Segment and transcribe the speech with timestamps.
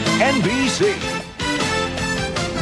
[0.00, 0.98] On NBC.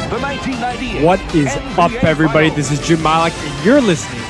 [0.09, 2.49] The 1998 What is NBA up, everybody?
[2.49, 4.21] This is Jim Malik, and you're listening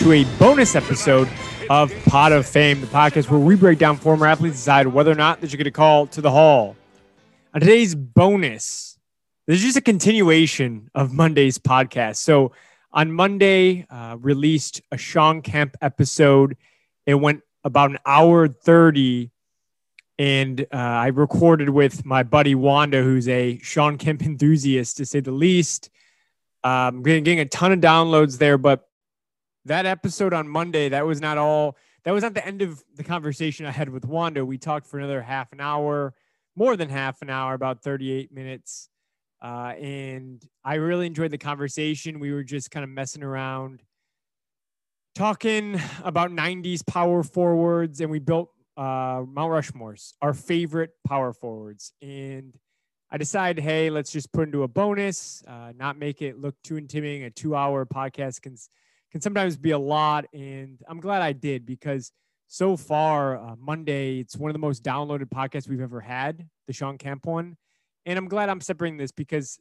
[0.00, 1.30] to a bonus episode
[1.70, 5.14] of Pot of Fame, the podcast where we break down former athletes, decide whether or
[5.14, 6.76] not that you're going to call to the hall.
[7.54, 8.98] On today's bonus,
[9.46, 12.16] this is just a continuation of Monday's podcast.
[12.16, 12.52] So
[12.92, 16.54] on Monday, uh, released a Shawn Kemp episode.
[17.06, 19.30] It went about an hour 30
[20.18, 25.20] and uh, I recorded with my buddy Wando, who's a Shawn Kemp enthusiast to say
[25.20, 25.90] the least.
[26.64, 28.88] Um, getting, a ton of downloads there, but
[29.64, 31.76] that episode on Monday, that was not all.
[32.04, 34.44] That was not the end of the conversation I had with Wando.
[34.44, 36.14] We talked for another half an hour,
[36.56, 38.88] more than half an hour, about 38 minutes.
[39.42, 42.18] Uh, and I really enjoyed the conversation.
[42.18, 43.82] We were just kind of messing around,
[45.14, 51.92] talking about 90s power forwards, and we built uh, Mount Rushmore's, our favorite power forwards.
[52.00, 52.56] And
[53.10, 56.76] I decided, hey, let's just put into a bonus, uh, not make it look too
[56.76, 57.24] intimidating.
[57.24, 58.56] A two hour podcast can,
[59.10, 60.26] can sometimes be a lot.
[60.32, 62.12] And I'm glad I did because
[62.46, 66.72] so far, uh, Monday, it's one of the most downloaded podcasts we've ever had, the
[66.72, 67.56] Shawn Kemp one.
[68.06, 69.58] And I'm glad I'm separating this because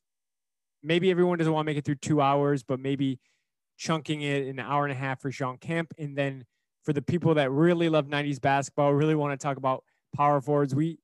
[0.83, 3.19] maybe everyone doesn't want to make it through two hours, but maybe
[3.77, 6.45] chunking it an hour and a half for Shawn Kemp and then
[6.87, 9.83] for the people that really love 90s basketball, really want to talk about
[10.15, 10.73] power forwards.
[10.73, 10.99] We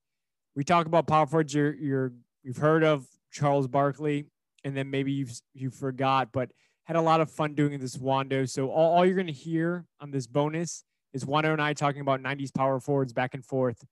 [0.56, 4.28] we talk about power forwards you're you're you've heard of Charles Barkley,
[4.64, 6.52] and then maybe you've you forgot, but
[6.86, 8.50] had a lot of fun doing this Wando.
[8.50, 12.22] So all, all you're gonna hear on this bonus is Wando and I talking about
[12.23, 13.84] 90s power forwards back and forth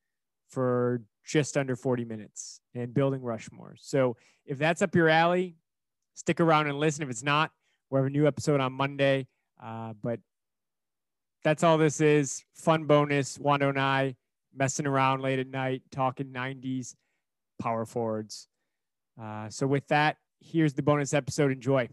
[0.47, 3.75] for just under 40 minutes and building Rushmore.
[3.77, 5.57] So if that's up your alley,
[6.13, 7.03] stick around and listen.
[7.03, 7.51] If it's not,
[7.89, 9.27] we have a new episode on Monday.
[9.61, 10.21] Uh, but
[11.43, 12.43] that's all this is.
[12.53, 13.37] Fun bonus.
[13.37, 14.15] Wando and I
[14.55, 16.95] messing around late at night, talking 90s
[17.59, 18.47] power forwards.
[19.21, 21.51] Uh, so with that, here's the bonus episode.
[21.51, 21.87] Enjoy.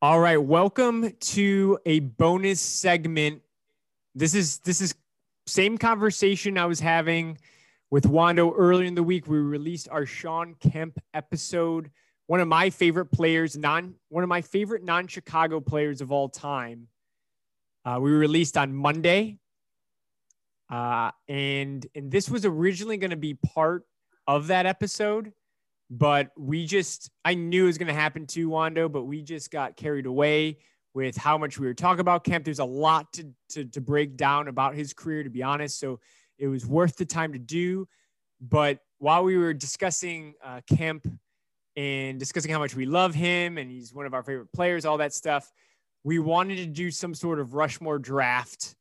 [0.00, 3.42] All right, welcome to a bonus segment.
[4.14, 4.94] This is this is
[5.46, 7.38] same conversation I was having
[7.90, 9.28] with Wando earlier in the week.
[9.28, 11.90] We released our Shawn Kemp episode
[12.32, 16.88] one of my favorite players, non one of my favorite non-Chicago players of all time.
[17.84, 19.38] Uh, we released on Monday,
[20.70, 23.84] uh, and and this was originally going to be part
[24.26, 25.34] of that episode,
[25.90, 29.50] but we just I knew it was going to happen to Wando, but we just
[29.50, 30.56] got carried away
[30.94, 32.46] with how much we were talking about Kemp.
[32.46, 35.78] There's a lot to to, to break down about his career, to be honest.
[35.78, 36.00] So
[36.38, 37.86] it was worth the time to do.
[38.40, 41.06] But while we were discussing uh, Kemp
[41.76, 44.98] and discussing how much we love him and he's one of our favorite players, all
[44.98, 45.50] that stuff.
[46.04, 48.74] We wanted to do some sort of Rushmore draft.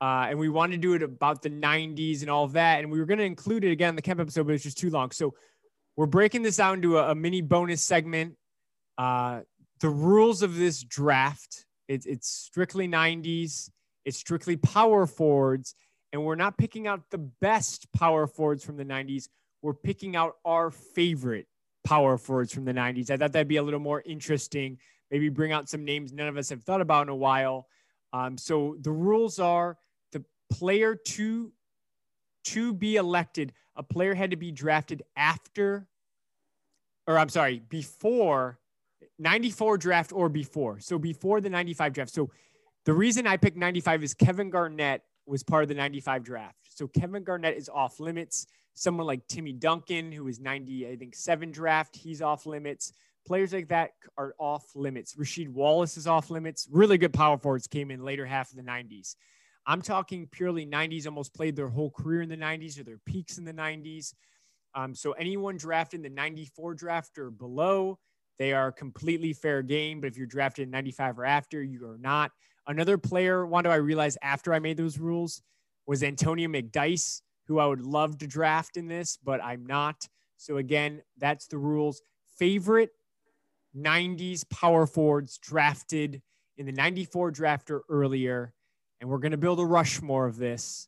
[0.00, 2.80] Uh, and we wanted to do it about the 90s and all that.
[2.80, 4.78] And we were going to include it again in the Kemp episode, but it's just
[4.78, 5.10] too long.
[5.10, 5.34] So
[5.96, 8.36] we're breaking this out into a, a mini bonus segment.
[8.96, 9.40] Uh,
[9.80, 13.68] the rules of this draft it's, it's strictly 90s,
[14.04, 15.74] it's strictly power forwards.
[16.12, 19.28] And we're not picking out the best power forwards from the 90s.
[19.60, 21.48] We're picking out our favorite
[21.84, 23.10] power forwards from the 90s.
[23.10, 24.78] I thought that'd be a little more interesting.
[25.10, 27.66] Maybe bring out some names none of us have thought about in a while.
[28.12, 29.78] Um, so the rules are
[30.12, 31.52] the player to
[32.42, 35.86] to be elected, a player had to be drafted after,
[37.06, 38.58] or I'm sorry, before
[39.18, 40.80] 94 draft or before.
[40.80, 42.12] So before the 95 draft.
[42.12, 42.30] So
[42.84, 46.59] the reason I picked 95 is Kevin Garnett was part of the 95 draft.
[46.80, 48.46] So Kevin Garnett is off limits
[48.80, 52.94] someone like Timmy Duncan, who was 90, I think, seven draft, he's off limits.
[53.26, 55.14] Players like that are off limits.
[55.14, 56.66] Rasheed Wallace is off limits.
[56.70, 59.16] Really good power forwards came in later half of the 90s.
[59.66, 63.36] I'm talking purely 90s, almost played their whole career in the 90s or their peaks
[63.36, 64.14] in the 90s.
[64.74, 67.98] Um, so anyone drafted in the 94 draft or below,
[68.38, 70.00] they are completely fair game.
[70.00, 72.32] But if you're drafted in 95 or after, you are not.
[72.66, 75.42] Another player, one do I realize after I made those rules,
[75.90, 80.06] was Antonio McDyess, who I would love to draft in this, but I'm not.
[80.36, 82.00] So again, that's the rules.
[82.38, 82.90] Favorite
[83.76, 86.22] 90s power forwards drafted
[86.58, 88.54] in the 94 draft or earlier.
[89.00, 90.86] And we're going to build a Rushmore of this.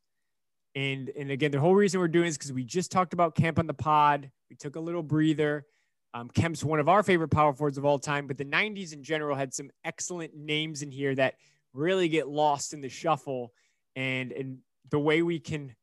[0.77, 3.59] And, and again, the whole reason we're doing this because we just talked about Kemp
[3.59, 4.31] on the pod.
[4.51, 5.67] We took a little breather.
[6.15, 9.03] Um, Kemp's one of our favorite power forwards of all time, but the 90s in
[9.03, 11.35] general had some excellent names in here that
[11.73, 13.53] really get lost in the shuffle.
[13.97, 14.59] And, and
[14.91, 15.75] the way we can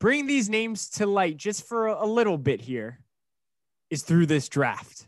[0.00, 3.00] bring these names to light just for a little bit here
[3.90, 5.06] is through this draft.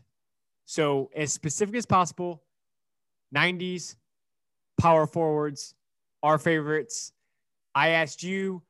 [0.65, 2.43] So, as specific as possible,
[3.35, 3.95] 90s,
[4.79, 5.75] power forwards,
[6.21, 7.11] our favorites.
[7.75, 8.63] I asked you,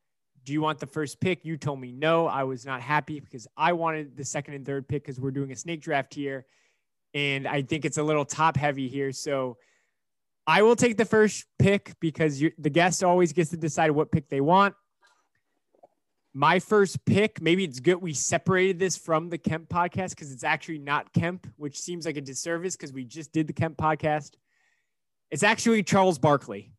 [0.44, 1.46] Do you want the first pick?
[1.46, 2.28] You told me no.
[2.28, 5.52] I was not happy because I wanted the second and third pick because we're doing
[5.52, 6.46] a snake draft here.
[7.14, 9.12] And I think it's a little top heavy here.
[9.12, 9.58] So
[10.46, 14.30] I will take the first pick because the guest always gets to decide what pick
[14.30, 14.76] they want.
[16.34, 20.44] My first pick, maybe it's good we separated this from the Kemp podcast because it's
[20.44, 24.32] actually not Kemp, which seems like a disservice because we just did the Kemp podcast.
[25.30, 26.74] It's actually Charles Barkley.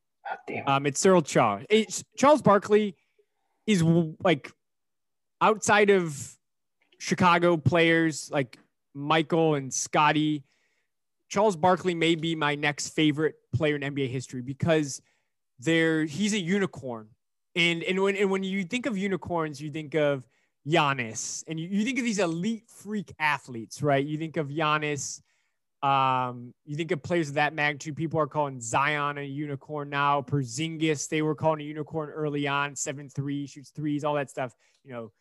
[0.51, 1.65] Oh, um, it's Sir Charles.
[1.71, 2.97] It's, Charles Barkley
[3.67, 3.83] is
[4.25, 4.51] like
[5.41, 6.37] outside of
[6.99, 8.59] Chicago players like
[8.95, 10.45] Michael and Scottie
[11.35, 15.03] Charles Barkley may be my next favorite player in NBA history because
[15.59, 17.09] there he's a unicorn.
[17.57, 20.29] And and when and when you think of unicorns, you think of
[20.65, 24.07] Giannis, and you, you think of these elite freak athletes, right?
[24.07, 25.23] You think of Giannis.
[25.83, 27.97] Um, you think of players of that magnitude.
[27.97, 30.23] People are calling Zion a unicorn now.
[30.23, 32.77] Porzingis, they were calling a unicorn early on.
[32.77, 34.55] Seven three shoots threes, all that stuff.
[34.85, 35.13] You know,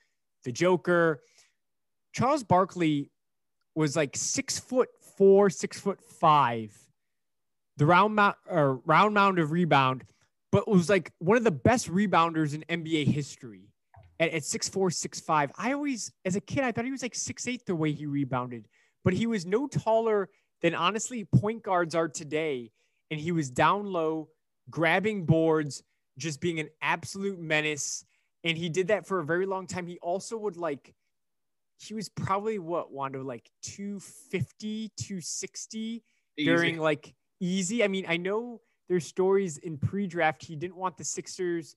[0.43, 1.23] the Joker.
[2.13, 3.09] Charles Barkley
[3.73, 6.77] was like six foot four, six foot five,
[7.77, 10.03] the round mount or round mound of rebound,
[10.51, 13.69] but was like one of the best rebounders in NBA history
[14.19, 15.51] at, at six four, six five.
[15.57, 18.05] I always, as a kid, I thought he was like six eight the way he
[18.05, 18.67] rebounded,
[19.03, 20.29] but he was no taller
[20.61, 22.71] than honestly point guards are today.
[23.11, 24.29] And he was down low,
[24.69, 25.83] grabbing boards,
[26.17, 28.05] just being an absolute menace.
[28.43, 29.85] And he did that for a very long time.
[29.85, 30.95] He also would like
[31.83, 36.03] he was probably what Wando like 250, 260
[36.37, 36.45] easy.
[36.49, 37.83] during like easy.
[37.83, 41.75] I mean, I know there's stories in pre-draft he didn't want the Sixers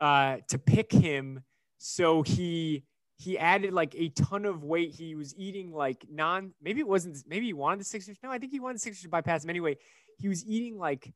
[0.00, 1.42] uh, to pick him,
[1.78, 2.84] so he
[3.16, 4.90] he added like a ton of weight.
[4.90, 6.52] He was eating like non.
[6.60, 7.18] Maybe it wasn't.
[7.26, 8.16] Maybe he wanted the Sixers.
[8.22, 9.76] No, I think he wanted the Sixers to bypass him anyway.
[10.18, 11.12] He was eating like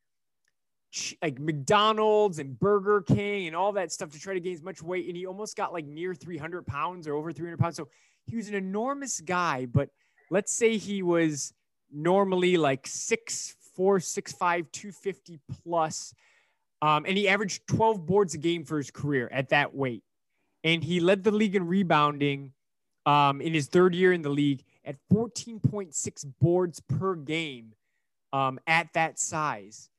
[1.20, 4.82] like McDonald's and Burger King and all that stuff to try to gain as much
[4.82, 5.06] weight.
[5.06, 7.76] And he almost got like near 300 pounds or over 300 pounds.
[7.76, 7.88] So
[8.26, 9.90] he was an enormous guy, but
[10.30, 11.52] let's say he was
[11.92, 16.14] normally like six four, six five, 250 plus.
[16.82, 20.02] Um, and he averaged 12 boards a game for his career at that weight.
[20.64, 22.52] And he led the league in rebounding
[23.04, 27.72] um, in his third year in the league at 14.6 boards per game
[28.32, 29.90] um, at that size.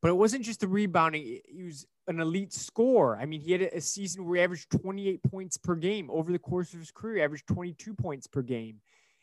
[0.00, 3.16] But it wasn't just the rebounding, he was an elite scorer.
[3.16, 6.38] I mean, he had a season where he averaged 28 points per game over the
[6.38, 8.80] course of his career, he averaged 22 points per game.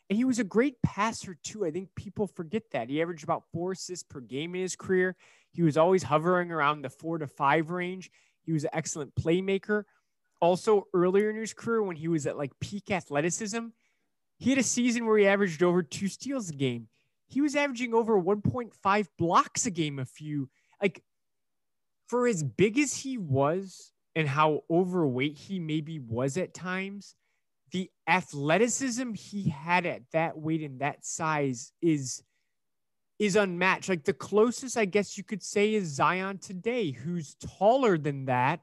[0.08, 1.64] And he was a great passer too.
[1.64, 2.88] I think people forget that.
[2.88, 5.14] He averaged about four assists per game in his career.
[5.52, 8.10] He was always hovering around the four to five range.
[8.42, 9.84] He was an excellent playmaker.
[10.40, 13.66] Also, earlier in his career, when he was at like peak athleticism,
[14.38, 16.88] he had a season where he averaged over two steals a game.
[17.28, 20.48] He was averaging over 1.5 blocks a game a few
[20.80, 21.02] like
[22.10, 27.14] for as big as he was and how overweight he maybe was at times,
[27.70, 32.24] the athleticism he had at that weight and that size is
[33.20, 33.88] is unmatched.
[33.88, 38.60] Like the closest I guess you could say is Zion today, who's taller than that,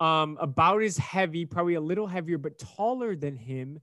[0.00, 3.78] um, about as heavy, probably a little heavier, but taller than him.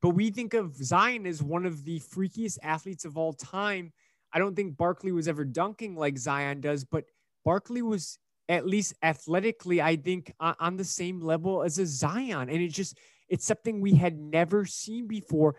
[0.00, 3.92] But we think of Zion as one of the freakiest athletes of all time.
[4.32, 7.06] I don't think Barkley was ever dunking like Zion does, but
[7.44, 12.48] Barkley was at least athletically, I think, on the same level as a Zion.
[12.48, 12.98] And it just,
[13.28, 15.56] it's something we had never seen before.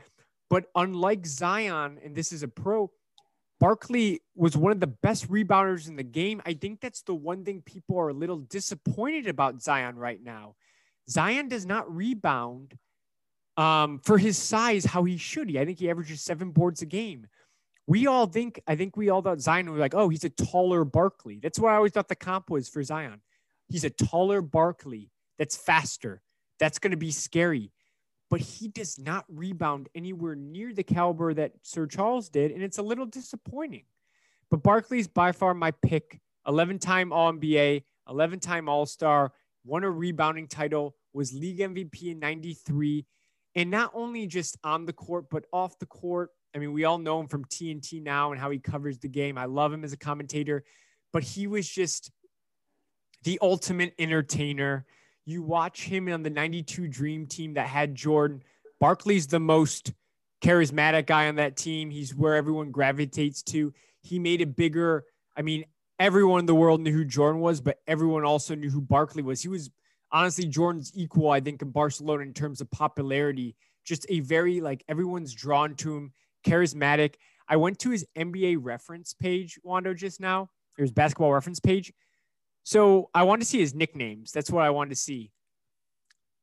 [0.50, 2.92] But unlike Zion, and this is a pro,
[3.60, 6.42] Barkley was one of the best rebounders in the game.
[6.46, 10.56] I think that's the one thing people are a little disappointed about Zion right now.
[11.10, 12.78] Zion does not rebound
[13.58, 15.50] um, for his size how he should.
[15.50, 17.28] He, I think he averages seven boards a game
[17.88, 20.84] we all think, I think we all thought Zion was like, oh, he's a taller
[20.84, 21.40] Barkley.
[21.42, 23.22] That's what I always thought the comp was for Zion.
[23.70, 26.22] He's a taller Barkley that's faster.
[26.60, 27.72] That's going to be scary.
[28.30, 32.52] But he does not rebound anywhere near the caliber that Sir Charles did.
[32.52, 33.86] And it's a little disappointing.
[34.52, 39.32] But Barkley's by far my pick 11 time All NBA, 11 time All Star,
[39.64, 43.06] won a rebounding title, was league MVP in 93.
[43.56, 46.98] And not only just on the court, but off the court, I mean, we all
[46.98, 49.38] know him from TNT now and how he covers the game.
[49.38, 50.64] I love him as a commentator,
[51.14, 52.12] but he was just
[53.24, 54.86] the ultimate entertainer.
[55.26, 58.44] You watch him on the 92 Dream team that had Jordan.
[58.80, 59.94] Barkley's the most
[60.42, 61.90] charismatic guy on that team.
[61.90, 63.74] He's where everyone gravitates to.
[64.02, 65.04] He made it bigger.
[65.36, 65.66] I mean,
[66.00, 69.42] everyone in the world knew who Jordan was, but everyone also knew who Barkley was.
[69.42, 69.70] He was
[70.12, 73.56] honestly Jordan's equal, I think, in Barcelona in terms of popularity.
[73.84, 76.14] Just a very like everyone's drawn to him
[76.48, 77.16] charismatic.
[77.48, 81.94] I went to his NBA reference page, Wando, just now, his basketball reference page.
[82.64, 84.32] So I wanted to see his nicknames.
[84.32, 85.32] That's what I wanted to see.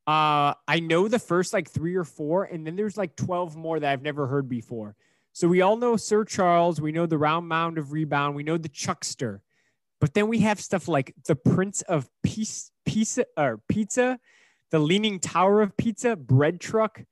[0.07, 3.79] Uh, I know the first like three or four, and then there's like 12 more
[3.79, 4.95] that I've never heard before.
[5.33, 6.79] So we all know Sir Charles.
[6.79, 8.35] We know the round mound of rebound.
[8.35, 9.41] We know the Chuckster.
[9.99, 14.19] But then we have stuff like the Prince of Peace, Pizza, or Pizza,
[14.71, 17.03] the Leaning Tower of Pizza, Bread Truck,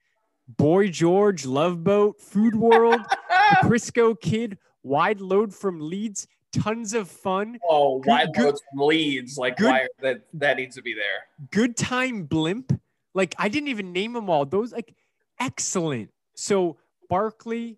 [0.47, 7.09] Boy George, Love Boat, Food World, the Crisco Kid, Wide Load from Leeds, tons of
[7.09, 7.59] fun.
[7.69, 11.47] Oh, good, wide Load from Leeds, like good, why that that needs to be there.
[11.51, 12.79] Good time blimp,
[13.13, 14.45] like I didn't even name them all.
[14.45, 14.93] Those like
[15.39, 16.09] excellent.
[16.35, 16.77] So
[17.09, 17.77] Barkley,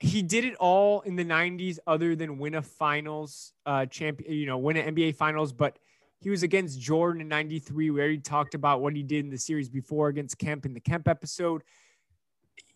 [0.00, 4.46] he did it all in the 90s other than win a finals uh champion you
[4.46, 5.78] know win an nba finals but
[6.20, 9.38] he was against jordan in 93 we already talked about what he did in the
[9.38, 11.62] series before against kemp in the kemp episode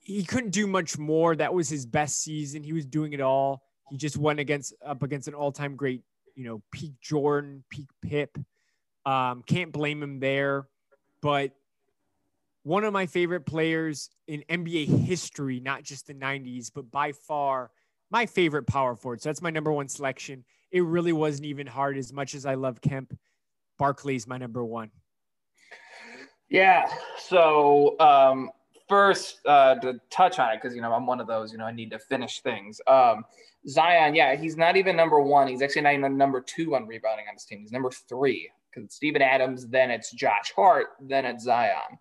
[0.01, 3.63] he couldn't do much more that was his best season he was doing it all
[3.91, 6.03] he just went against up against an all-time great
[6.35, 8.37] you know peak jordan peak pip
[9.07, 10.67] um can't blame him there
[11.21, 11.53] but
[12.65, 17.71] one of my favorite players in NBA history, not just the 90s, but by far
[18.11, 19.23] my favorite power forward.
[19.23, 20.45] So that's my number one selection.
[20.71, 23.17] It really wasn't even hard as much as I love Kemp.
[23.79, 24.91] Barkley's my number one.
[26.49, 26.85] Yeah.
[27.19, 28.51] So um,
[28.89, 31.53] first, uh, to touch on it, because you know I'm one of those.
[31.53, 32.81] You know, I need to finish things.
[32.87, 33.25] Um,
[33.67, 35.49] Zion, yeah, he's not even number one.
[35.49, 37.61] He's actually not even number two on rebounding on his team.
[37.61, 41.99] He's number three because it's Steven Adams, then it's Josh Hart, then it's Zion.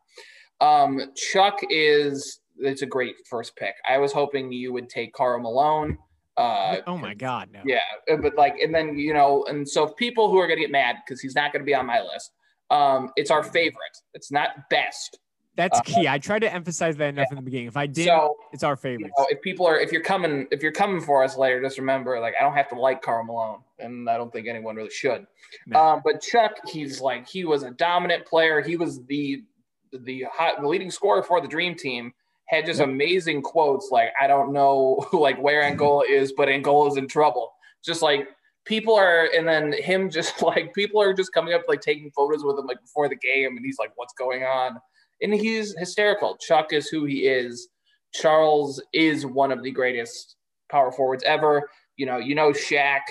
[0.59, 3.75] Um, Chuck is it's a great first pick.
[3.87, 5.97] I was hoping you would take Karl Malone.
[6.35, 7.61] Uh, oh my God, no.
[7.65, 7.79] Yeah,
[8.11, 10.97] uh, but like, and then you know, and so people who are gonna get mad
[11.05, 12.31] because he's not gonna be on my list.
[12.69, 13.97] Um, it's our favorite.
[14.13, 15.19] It's not best.
[15.55, 16.07] That's uh, key.
[16.07, 17.33] I tried to emphasize that enough yeah.
[17.33, 17.67] in the beginning.
[17.67, 19.01] If I did, so, it's our favorite.
[19.01, 21.77] You know, if people are, if you're coming, if you're coming for us later, just
[21.77, 24.89] remember, like, I don't have to like Karl Malone, and I don't think anyone really
[24.89, 25.27] should.
[25.67, 25.79] No.
[25.79, 28.61] Um, but Chuck, he's like, he was a dominant player.
[28.61, 29.43] He was the
[29.91, 32.13] the, hot, the leading scorer for the Dream Team,
[32.45, 37.07] had just amazing quotes like, "I don't know like where Angola is, but Angola's in
[37.07, 37.51] trouble."
[37.83, 38.27] Just like
[38.65, 42.43] people are, and then him just like people are just coming up like taking photos
[42.43, 44.77] with him like before the game, and he's like, "What's going on?"
[45.21, 46.37] And he's hysterical.
[46.37, 47.69] Chuck is who he is.
[48.13, 50.35] Charles is one of the greatest
[50.69, 51.69] power forwards ever.
[51.97, 53.01] You know, you know Shaq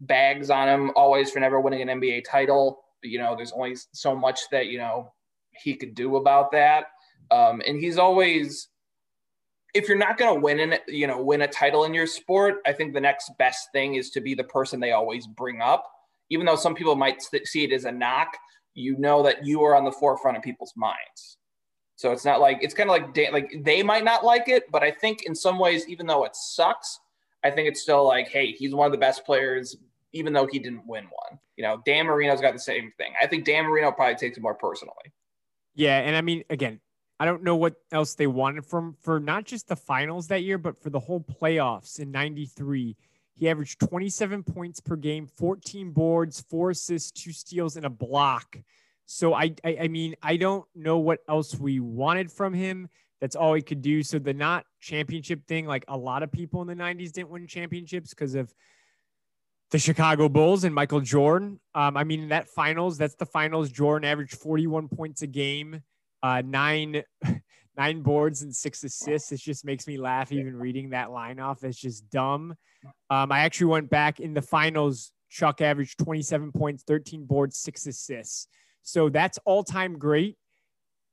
[0.00, 2.80] bags on him always for never winning an NBA title.
[3.02, 5.12] You know, there's only so much that you know
[5.62, 6.86] he could do about that.
[7.30, 8.68] Um, and he's always,
[9.74, 12.56] if you're not going to win in, you know, win a title in your sport,
[12.66, 15.90] I think the next best thing is to be the person they always bring up.
[16.30, 18.36] Even though some people might see it as a knock,
[18.74, 21.38] you know that you are on the forefront of people's minds.
[21.96, 24.82] So it's not like it's kind of like like they might not like it, but
[24.82, 27.00] I think in some ways, even though it sucks,
[27.42, 29.76] I think it's still like, hey, he's one of the best players,
[30.12, 31.40] even though he didn't win one.
[31.56, 33.14] You know, Dan Marino's got the same thing.
[33.20, 34.94] I think Dan Marino probably takes it more personally.
[35.74, 36.80] Yeah, and I mean, again,
[37.20, 40.58] I don't know what else they wanted from for not just the finals that year,
[40.58, 42.96] but for the whole playoffs in '93.
[43.34, 48.58] He averaged 27 points per game, 14 boards, four assists, two steals, and a block.
[49.06, 52.88] So I, I, I mean, I don't know what else we wanted from him.
[53.20, 54.02] That's all he could do.
[54.02, 57.46] So the not championship thing, like a lot of people in the 90s didn't win
[57.46, 58.52] championships because of
[59.70, 61.60] the Chicago Bulls and Michael Jordan.
[61.74, 63.70] Um, I mean, that finals, that's the finals.
[63.70, 65.82] Jordan averaged 41 points a game,
[66.22, 67.02] uh, nine,
[67.76, 69.32] nine boards and six assists.
[69.32, 71.64] It just makes me laugh even reading that line off.
[71.64, 72.54] It's just dumb.
[73.10, 75.12] Um, I actually went back in the finals.
[75.30, 78.48] Chuck averaged 27 points, 13 boards, six assists.
[78.82, 80.36] So that's all time great.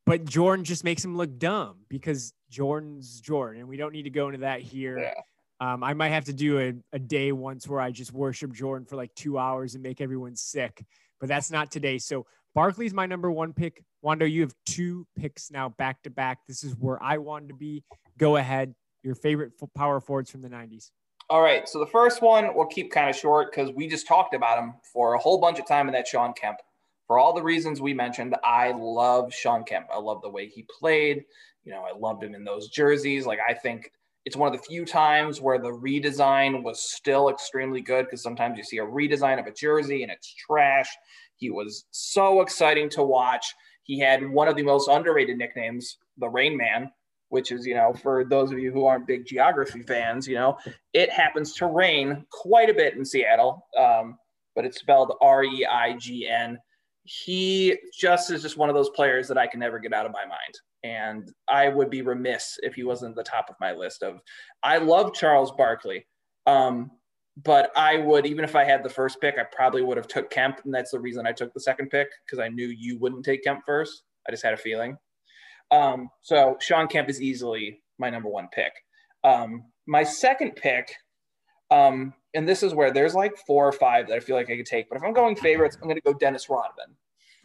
[0.06, 3.62] But Jordan just makes him look dumb because Jordan's Jordan.
[3.62, 5.00] And we don't need to go into that here.
[5.00, 5.14] Yeah.
[5.60, 8.86] Um, I might have to do a, a day once where I just worship Jordan
[8.86, 10.86] for like two hours and make everyone sick,
[11.20, 11.98] but that's not today.
[11.98, 13.84] So Barkley's my number one pick.
[14.06, 16.46] Wando, you have two picks now back to back.
[16.48, 17.84] This is where I wanted to be.
[18.18, 18.76] Go ahead.
[19.04, 20.92] Your favorite power forwards from the 90s.
[21.30, 21.68] All right.
[21.68, 24.76] So the first one we'll keep kind of short because we just talked about him
[24.94, 26.60] for a whole bunch of time in that Shawn Kemp.
[27.08, 29.88] For all the reasons we mentioned, I love Shawn Kemp.
[29.92, 31.26] I love the way he played.
[31.64, 33.26] You know, I loved him in those jerseys.
[33.26, 33.92] Like I think
[34.26, 38.58] it's one of the few times where the redesign was still extremely good because sometimes
[38.58, 40.90] you see a redesign of a jersey and it's trash.
[41.38, 43.54] He was so exciting to watch.
[43.86, 46.92] He had one of the most underrated nicknames, the Rain Man,
[47.30, 50.58] which is, you know, for those of you who aren't big geography fans, you know,
[50.94, 54.18] it happens to rain quite a bit in Seattle, um,
[54.56, 56.58] but it's spelled R E I G N.
[57.04, 60.12] He just is just one of those players that I can never get out of
[60.12, 63.74] my mind and I would be remiss if he wasn't at the top of my
[63.74, 64.20] list of.
[64.62, 66.06] I love Charles Barkley,
[66.46, 66.92] um,
[67.44, 70.30] but I would even if I had the first pick, I probably would have took
[70.30, 73.26] Kemp, and that's the reason I took the second pick because I knew you wouldn't
[73.26, 74.04] take Kemp first.
[74.28, 74.98] I just had a feeling.
[75.72, 78.72] Um, so Shawn Kemp is easily my number one pick.
[79.24, 80.96] Um, my second pick,
[81.72, 84.56] um, and this is where there's like four or five that I feel like I
[84.56, 86.96] could take, but if I'm going favorites, I'm going to go Dennis Rodman.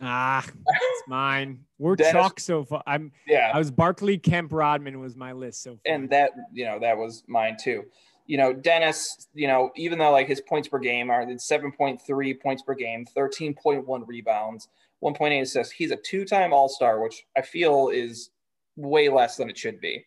[0.03, 1.61] Ah, it's mine.
[1.79, 2.83] We're Dennis, chalk so far.
[2.87, 3.51] I'm yeah.
[3.53, 5.95] I was Barkley, Kemp, Rodman was my list so far.
[5.95, 7.85] And that you know that was mine too.
[8.31, 9.27] You know, Dennis.
[9.35, 12.75] You know, even though like his points per game are seven point three points per
[12.75, 14.69] game, thirteen point one rebounds,
[15.01, 15.73] one point eight assists.
[15.73, 18.31] He's a two time All Star, which I feel is
[18.77, 20.07] way less than it should be.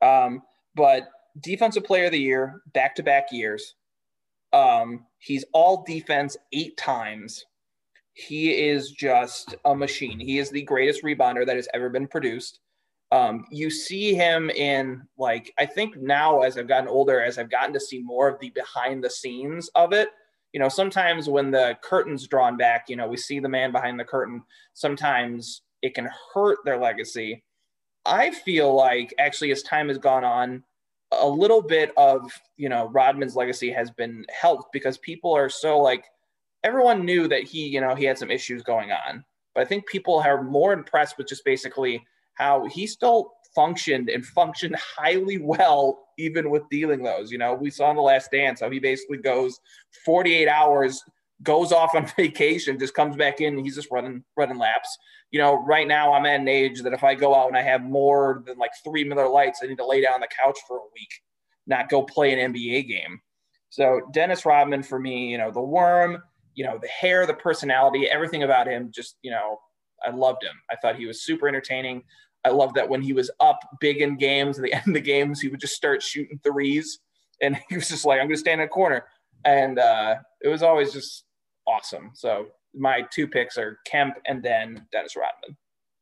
[0.00, 0.42] Um,
[0.74, 1.10] but
[1.40, 3.74] defensive player of the year, back to back years.
[4.54, 7.44] Um, he's all defense eight times
[8.18, 10.18] he is just a machine.
[10.18, 12.58] He is the greatest rebounder that has ever been produced.
[13.10, 17.50] Um, you see him in like I think now as I've gotten older, as I've
[17.50, 20.10] gotten to see more of the behind the scenes of it.
[20.52, 23.98] You know, sometimes when the curtain's drawn back, you know, we see the man behind
[23.98, 24.42] the curtain.
[24.74, 27.44] Sometimes it can hurt their legacy.
[28.04, 30.64] I feel like actually as time has gone on,
[31.12, 35.78] a little bit of you know Rodman's legacy has been helped because people are so
[35.78, 36.04] like
[36.64, 39.24] everyone knew that he, you know, he had some issues going on.
[39.54, 42.04] But I think people are more impressed with just basically
[42.38, 47.30] how he still functioned and functioned highly well, even with dealing those.
[47.30, 49.58] You know, we saw in the last dance how he basically goes
[50.04, 51.02] 48 hours,
[51.42, 54.96] goes off on vacation, just comes back in, and he's just running running laps.
[55.30, 57.62] You know, right now I'm at an age that if I go out and I
[57.62, 60.58] have more than like three Miller Lites, I need to lay down on the couch
[60.66, 61.10] for a week,
[61.66, 63.20] not go play an NBA game.
[63.70, 66.22] So Dennis Rodman for me, you know, the worm,
[66.54, 69.58] you know, the hair, the personality, everything about him, just, you know,
[70.04, 70.54] I loved him.
[70.70, 72.02] I thought he was super entertaining.
[72.44, 75.00] I love that when he was up big in games, at the end of the
[75.00, 77.00] games, he would just start shooting threes.
[77.40, 79.04] And he was just like, I'm going to stand in a corner.
[79.44, 81.24] And uh, it was always just
[81.66, 82.10] awesome.
[82.14, 85.56] So my two picks are Kemp and then Dennis Rodman.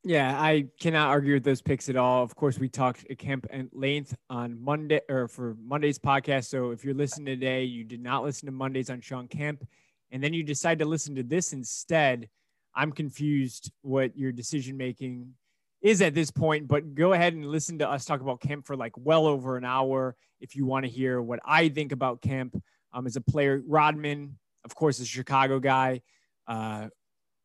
[0.04, 2.22] Yeah, I cannot argue with those picks at all.
[2.22, 6.44] Of course, we talked Kemp at length on Monday or for Monday's podcast.
[6.46, 9.64] So if you're listening today, you did not listen to Mondays on Shawn Kemp
[10.10, 12.28] and then you decide to listen to this instead,
[12.74, 15.34] I'm confused what your decision making
[15.82, 16.68] is at this point.
[16.68, 19.64] But go ahead and listen to us talk about Kemp for like well over an
[19.64, 22.60] hour if you want to hear what I think about Kemp
[22.92, 23.62] um, as a player.
[23.66, 26.02] Rodman, of course, is a Chicago guy.
[26.46, 26.88] Uh,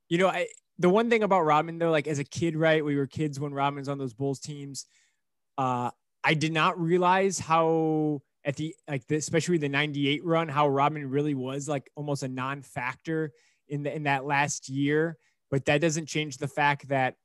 [0.10, 2.84] you know, I, the one thing about Rodman though, like as a kid, right?
[2.84, 4.86] We were kids when Rodman's on those Bulls teams.
[5.58, 5.92] Uh,
[6.24, 11.10] I did not realize how at the like the, especially the 98 run how Rodman
[11.10, 13.32] really was like almost a non-factor
[13.68, 15.18] in the in that last year
[15.50, 17.16] but that doesn't change the fact that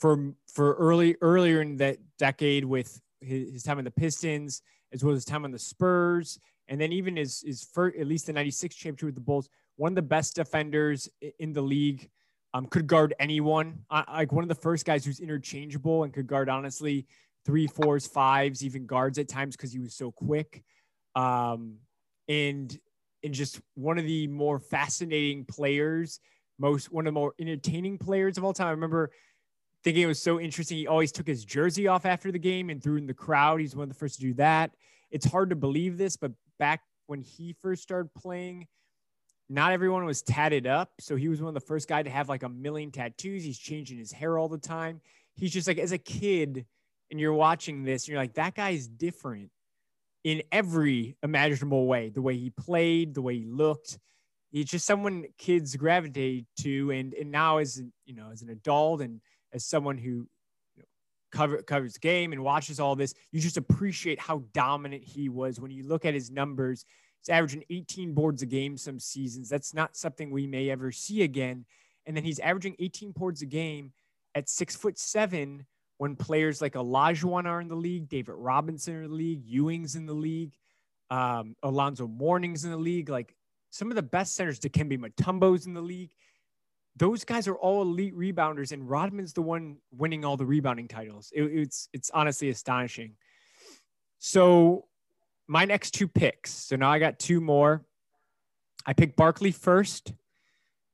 [0.00, 5.04] for for early earlier in that decade with his, his time in the Pistons as
[5.04, 8.26] well as his time on the Spurs and then even his his first at least
[8.26, 11.08] the 96 championship with the Bulls one of the best defenders
[11.38, 12.10] in the league
[12.52, 16.48] um, could guard anyone like one of the first guys who's interchangeable and could guard
[16.48, 17.06] honestly
[17.44, 20.62] three, fours, fives, even guards at times because he was so quick.
[21.14, 21.76] Um,
[22.28, 22.78] and
[23.22, 26.20] and just one of the more fascinating players,
[26.58, 28.68] most one of the more entertaining players of all time.
[28.68, 29.10] I remember
[29.82, 30.76] thinking it was so interesting.
[30.78, 33.60] He always took his jersey off after the game and threw in the crowd.
[33.60, 34.72] He's one of the first to do that.
[35.10, 38.66] It's hard to believe this, but back when he first started playing,
[39.48, 40.92] not everyone was tatted up.
[41.00, 43.42] So he was one of the first guy to have like a million tattoos.
[43.42, 45.00] He's changing his hair all the time.
[45.34, 46.66] He's just like as a kid,
[47.10, 49.50] and you're watching this, and you're like, that guy's different
[50.22, 52.10] in every imaginable way.
[52.10, 53.98] The way he played, the way he looked.
[54.50, 56.90] He's just someone kids gravitate to.
[56.90, 59.20] And and now as you know, as an adult and
[59.52, 60.26] as someone who
[61.30, 65.60] cover, covers game and watches all this, you just appreciate how dominant he was.
[65.60, 66.84] When you look at his numbers,
[67.20, 69.48] he's averaging 18 boards a game some seasons.
[69.48, 71.64] That's not something we may ever see again.
[72.06, 73.92] And then he's averaging 18 boards a game
[74.34, 75.66] at six foot seven
[75.98, 80.06] when players like Olajuwon are in the league, David Robinson in the league, Ewing's in
[80.06, 80.54] the league,
[81.10, 83.34] um, Alonzo Mourning's in the league, like
[83.68, 86.12] some of the best centers, Dikembe Mutombo's in the league.
[86.96, 91.32] Those guys are all elite rebounders, and Rodman's the one winning all the rebounding titles.
[91.34, 93.14] It, it's it's honestly astonishing.
[94.18, 94.86] So
[95.46, 96.52] my next two picks.
[96.52, 97.84] So now I got two more.
[98.86, 100.12] I picked Barkley first.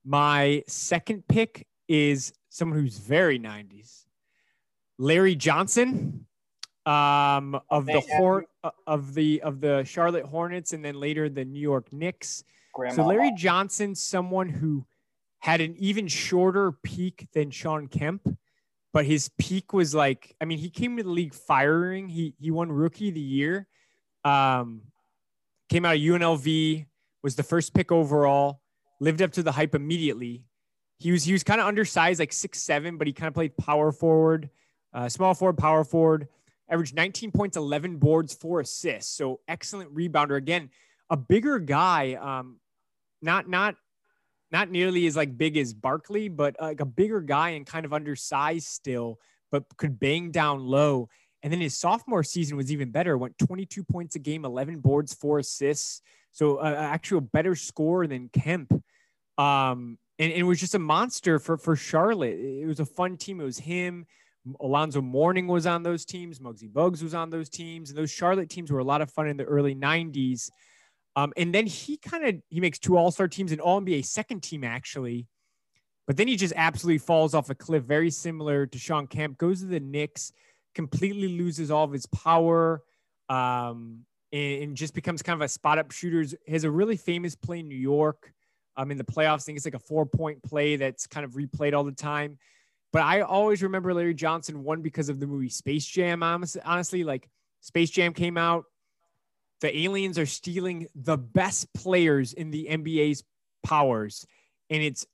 [0.04, 4.04] My second pick is someone who's very 90s.
[4.98, 6.26] Larry Johnson
[6.86, 11.44] um, of the Hor- uh, of the of the Charlotte Hornets and then later the
[11.44, 12.44] New York Knicks.
[12.72, 12.94] Grandma.
[12.94, 14.86] So Larry Johnson, someone who
[15.46, 18.36] had an even shorter peak than Shawn Kemp,
[18.92, 22.08] but his peak was like, I mean, he came to the league firing.
[22.08, 23.68] He he won Rookie of the Year.
[24.24, 24.82] Um,
[25.68, 26.86] came out of UNLV,
[27.22, 28.60] was the first pick overall,
[29.00, 30.44] lived up to the hype immediately,
[30.98, 33.56] he was he was kind of undersized, like six seven, but he kind of played
[33.56, 34.50] power forward,
[34.94, 36.28] uh, small forward, power forward.
[36.68, 39.16] Averaged 19 points, 11 boards, four assists.
[39.16, 40.36] So excellent rebounder.
[40.36, 40.70] Again,
[41.08, 42.56] a bigger guy, um,
[43.22, 43.76] not not
[44.50, 47.84] not nearly as like big as Barkley, but uh, like a bigger guy and kind
[47.84, 49.18] of undersized still,
[49.50, 51.08] but could bang down low.
[51.42, 53.16] And then his sophomore season was even better.
[53.16, 56.00] Went 22 points a game, 11 boards, four assists.
[56.32, 58.72] So uh, actual better score than Kemp.
[59.38, 62.38] Um, and, and, it was just a monster for for Charlotte.
[62.38, 63.40] It was a fun team.
[63.40, 64.06] It was him.
[64.60, 66.38] Alonzo Mourning was on those teams.
[66.38, 67.90] Muggsy Bogues was on those teams.
[67.90, 70.50] And those Charlotte teams were a lot of fun in the early 90s.
[71.16, 74.04] Um, and then he kind of he makes two All Star teams and All NBA
[74.04, 75.26] second team actually,
[76.06, 77.84] but then he just absolutely falls off a cliff.
[77.84, 79.38] Very similar to Shawn Kemp.
[79.38, 80.32] Goes to the Knicks,
[80.74, 82.82] completely loses all of his power,
[83.30, 86.36] um, and, and, just becomes kind of a spot up shooter.
[86.46, 88.32] Has a really famous play in New York,
[88.76, 89.40] um, in the playoffs.
[89.40, 92.38] I think it's like a four point play that's kind of replayed all the time.
[92.92, 96.22] But I always remember Larry Johnson one because of the movie Space Jam.
[96.22, 97.28] Honestly, honestly like
[97.62, 98.64] Space Jam came out
[99.60, 103.24] the aliens are stealing the best players in the NBA's
[103.62, 104.26] powers,
[104.70, 105.06] and it's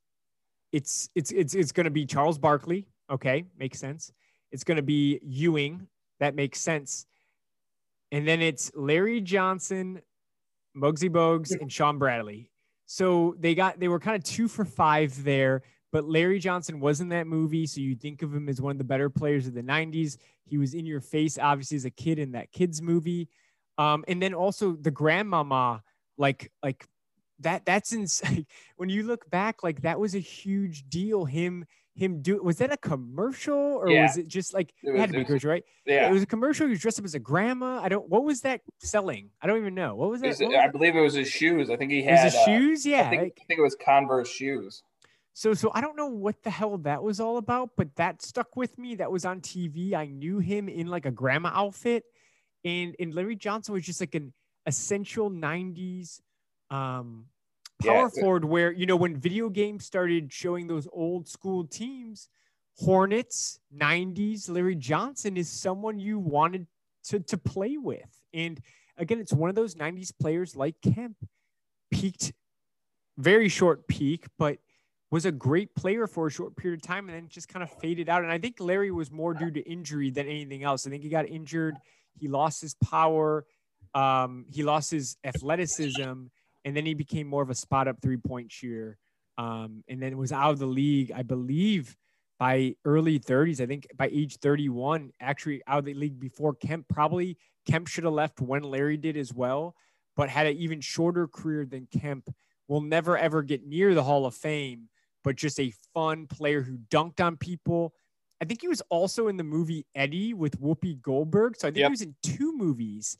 [0.73, 2.89] it's it's it's it's going to be Charles Barkley.
[3.11, 4.13] Okay, makes sense.
[4.51, 5.87] It's going to be Ewing.
[6.21, 7.07] That makes sense.
[8.11, 10.01] And then it's Larry Johnson,
[10.77, 12.51] Muggsy Bogues, and Shawn Bradley.
[12.87, 15.63] So they got they were kind of two for five there.
[15.93, 18.79] But Larry Johnson was in that movie, so you think of him as one of
[18.79, 20.17] the better players of the '90s.
[20.45, 23.29] He was in your face, obviously, as a kid in that kids movie.
[23.83, 25.83] Um, and then also the grandmama,
[26.17, 26.87] like like
[27.41, 28.47] that that's insane.
[28.77, 31.25] when you look back, like that was a huge deal.
[31.25, 31.65] Him
[31.95, 34.03] him do was that a commercial or yeah.
[34.03, 35.65] was it just like it, was, it had to be commercial, right?
[35.85, 36.67] Yeah, it was a commercial.
[36.67, 37.81] He was dressed up as a grandma.
[37.83, 38.09] I don't.
[38.09, 39.31] What was that selling?
[39.41, 39.97] I don't even know.
[39.97, 40.29] What was that?
[40.29, 41.69] Was I believe it was his shoes.
[41.69, 42.87] I think he had his uh, shoes.
[42.87, 44.83] Yeah, I think, I think, it was Converse shoes.
[45.35, 48.55] So so I don't know what the hell that was all about, but that stuck
[48.55, 48.95] with me.
[48.97, 49.95] That was on TV.
[49.95, 52.05] I knew him in like a grandma outfit
[52.65, 54.33] and and Larry Johnson was just like an
[54.67, 56.21] essential '90s
[56.71, 57.27] um,
[57.83, 58.21] power yeah.
[58.21, 58.45] forward.
[58.45, 62.29] Where you know when video games started showing those old school teams,
[62.79, 66.67] Hornets '90s, Larry Johnson is someone you wanted
[67.05, 68.23] to to play with.
[68.33, 68.61] And
[68.97, 71.17] again, it's one of those '90s players like Kemp,
[71.91, 72.33] peaked
[73.19, 74.59] very short peak, but
[75.11, 77.71] was a great player for a short period of time and then just kind of
[77.71, 78.23] faded out.
[78.23, 80.87] And I think Larry was more due to injury than anything else.
[80.87, 81.77] I think he got injured
[82.19, 83.45] he lost his power.
[83.95, 86.03] Um, he lost his athleticism,
[86.65, 88.99] and then he became more of a spot up three point shooter.
[89.39, 91.97] Um, and then was out of the league, I believe,
[92.39, 93.61] by early 30s.
[93.61, 96.87] I think by age 31, actually out of the league before Kemp.
[96.89, 99.75] Probably Kemp should have left when Larry did as well,
[100.17, 102.29] but had an even shorter career than Kemp.
[102.69, 104.89] Will never ever get near the Hall of Fame,
[105.25, 107.93] but just a fun player who dunked on people,
[108.43, 111.57] I think he was also in the movie Eddie with Whoopi Goldberg.
[111.57, 111.91] So I think yep.
[111.91, 113.17] he was in two movies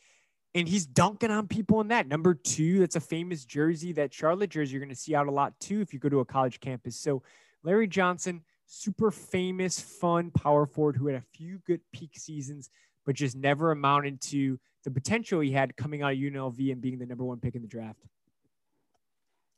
[0.53, 2.09] and he's dunking on people in that.
[2.09, 5.31] Number two, that's a famous jersey, that Charlotte jersey you're going to see out a
[5.31, 6.99] lot too if you go to a college campus.
[6.99, 7.23] So
[7.63, 12.69] Larry Johnson, super famous, fun power forward who had a few good peak seasons,
[13.07, 16.99] but just never amounted to the potential he had coming out of UNLV and being
[16.99, 18.01] the number one pick in the draft.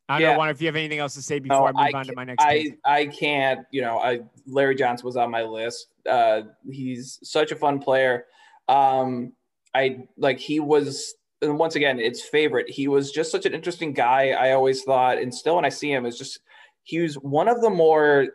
[0.09, 0.37] I don't yeah.
[0.37, 2.15] know, if you have anything else to say before no, I move I on to
[2.15, 2.45] my next.
[2.45, 3.67] I I can't.
[3.71, 5.89] You know, I Larry Johnson was on my list.
[6.09, 8.27] Uh, he's such a fun player.
[8.69, 9.33] Um,
[9.75, 11.15] I like he was.
[11.41, 12.71] And once again, it's favorite.
[12.71, 14.31] He was just such an interesting guy.
[14.31, 16.41] I always thought, and still when I see him, is just
[16.85, 18.29] he was one of the more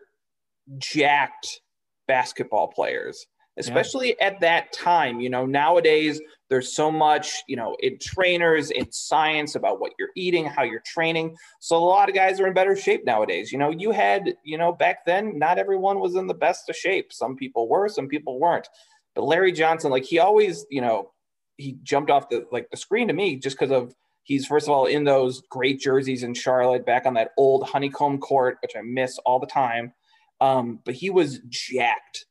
[0.78, 1.62] jacked
[2.08, 3.28] basketball players
[3.60, 4.28] especially yeah.
[4.28, 5.20] at that time.
[5.20, 6.20] You know, nowadays
[6.50, 10.82] there's so much, you know, in trainers, in science about what you're eating, how you're
[10.86, 11.36] training.
[11.60, 13.52] So a lot of guys are in better shape nowadays.
[13.52, 16.76] You know, you had, you know, back then, not everyone was in the best of
[16.76, 17.14] shape.
[17.14, 18.68] Some people were, some people weren't.
[19.14, 21.12] But Larry Johnson, like he always, you know,
[21.58, 23.94] he jumped off the like the screen to me just because of
[24.24, 28.18] he's first of all in those great jerseys in Charlotte back on that old honeycomb
[28.20, 29.92] court, which I miss all the time.
[30.40, 32.26] Um, but he was jacked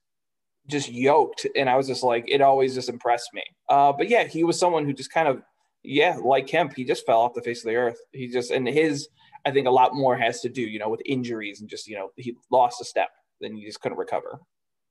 [0.68, 1.46] just yoked.
[1.56, 3.42] And I was just like, it always just impressed me.
[3.68, 5.42] Uh, but yeah, he was someone who just kind of,
[5.82, 7.98] yeah, like Kemp, he just fell off the face of the earth.
[8.12, 9.08] He just, and his,
[9.44, 11.96] I think a lot more has to do, you know, with injuries and just, you
[11.96, 14.40] know, he lost a step, then he just couldn't recover.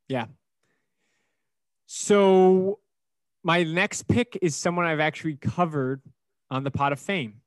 [0.08, 0.26] Yeah.
[1.86, 2.80] So
[3.44, 6.02] my next pick is someone I've actually covered
[6.50, 7.42] on the pot of fame.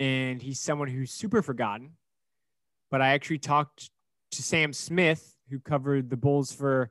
[0.00, 1.92] And he's someone who's super forgotten.
[2.90, 3.90] But I actually talked
[4.32, 6.90] to Sam Smith, who covered the Bulls for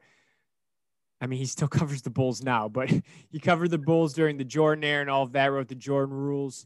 [1.21, 2.89] I mean, he still covers the Bulls now, but
[3.29, 6.15] he covered the Bulls during the Jordan era and all of that, wrote the Jordan
[6.15, 6.65] rules.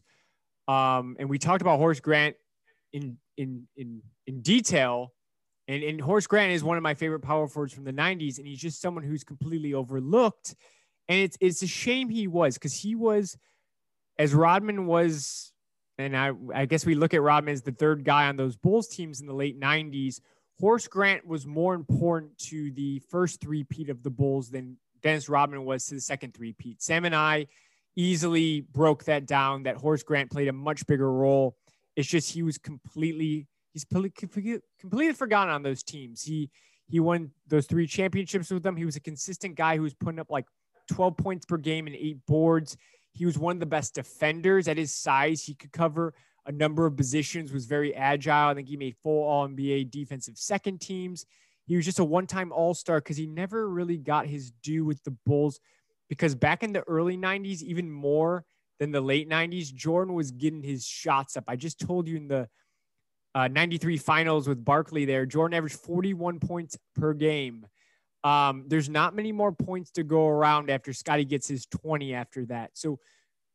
[0.66, 2.34] Um, and we talked about Horace Grant
[2.92, 5.12] in, in, in, in detail.
[5.68, 8.46] And, and Horace Grant is one of my favorite power forwards from the 90s, and
[8.46, 10.54] he's just someone who's completely overlooked.
[11.08, 13.36] And it's it's a shame he was because he was,
[14.18, 15.52] as Rodman was,
[15.98, 18.88] and I, I guess we look at Rodman as the third guy on those Bulls
[18.88, 20.20] teams in the late 90s.
[20.58, 25.64] Horace Grant was more important to the first three-peat of the Bulls than Dennis Rodman
[25.64, 26.82] was to the second three-peat.
[26.82, 27.46] Sam and I
[27.94, 31.56] easily broke that down that Horace Grant played a much bigger role.
[31.94, 36.22] It's just he was completely he's completely forgotten on those teams.
[36.22, 36.50] He
[36.88, 38.76] he won those three championships with them.
[38.76, 40.46] He was a consistent guy who was putting up like
[40.90, 42.76] 12 points per game and eight boards.
[43.12, 45.42] He was one of the best defenders at his size.
[45.42, 46.14] He could cover
[46.46, 48.48] a number of positions, was very agile.
[48.48, 51.26] I think he made full All NBA defensive second teams.
[51.66, 54.84] He was just a one time All Star because he never really got his due
[54.84, 55.60] with the Bulls.
[56.08, 58.44] Because back in the early 90s, even more
[58.78, 61.44] than the late 90s, Jordan was getting his shots up.
[61.48, 62.48] I just told you in the
[63.34, 67.66] uh, 93 finals with Barkley there, Jordan averaged 41 points per game.
[68.24, 72.44] Um, there's not many more points to go around after Scottie gets his 20 after
[72.46, 72.70] that.
[72.74, 72.98] So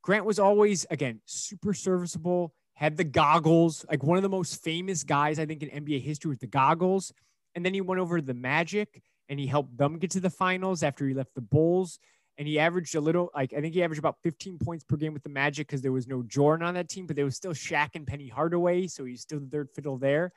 [0.02, 5.04] Grant was always, again, super serviceable had the goggles, like one of the most famous
[5.04, 7.14] guys, I think, in NBA history with the goggles.
[7.54, 10.32] And then he went over to the Magic and he helped them get to the
[10.32, 12.00] finals after he left the Bulls.
[12.40, 15.14] And he averaged a little, like, I think he averaged about 15 points per game
[15.14, 17.54] with the Magic because there was no Jordan on that team, but there was still
[17.54, 18.88] Shaq and Penny Hardaway.
[18.88, 20.32] So he's still the third fiddle there.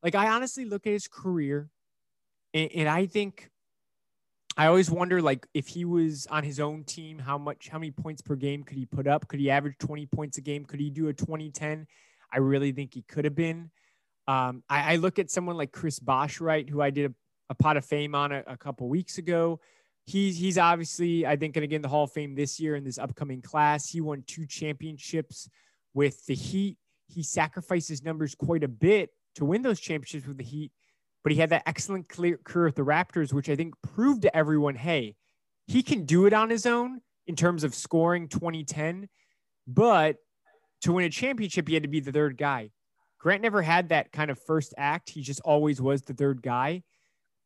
[0.00, 1.70] Like, I honestly look at his career
[2.54, 3.50] and, and I think
[4.60, 7.92] I always wonder, like, if he was on his own team, how much, how many
[7.92, 9.26] points per game could he put up?
[9.26, 10.66] Could he average 20 points a game?
[10.66, 11.86] Could he do a 2010?
[12.30, 13.70] I really think he could have been.
[14.28, 17.14] Um, I, I, look at someone like Chris Bosh, right, who I did a,
[17.48, 19.60] a pot of fame on a, a couple weeks ago.
[20.04, 22.76] He's he's obviously, I think, going to get in the Hall of Fame this year
[22.76, 23.88] in this upcoming class.
[23.88, 25.48] He won two championships
[25.94, 26.76] with the Heat.
[27.08, 30.70] He sacrificed his numbers quite a bit to win those championships with the Heat
[31.22, 34.74] but he had that excellent career with the Raptors, which I think proved to everyone,
[34.74, 35.16] hey,
[35.66, 39.08] he can do it on his own in terms of scoring 2010,
[39.66, 40.16] but
[40.82, 42.70] to win a championship, he had to be the third guy.
[43.18, 45.10] Grant never had that kind of first act.
[45.10, 46.82] He just always was the third guy.